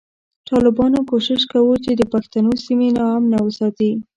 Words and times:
ټالبانو 0.47 0.99
کوشش 1.11 1.41
کوو 1.51 1.73
چی 1.83 1.91
د 1.95 2.01
پښتنو 2.13 2.51
سیمی 2.65 2.89
نا 2.97 3.05
امنه 3.17 3.37
وساتی 3.43 3.91